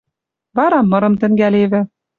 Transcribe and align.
Вара 0.57 0.79
мырым 0.89 1.13
тӹнгӓлевӹ 1.21 1.81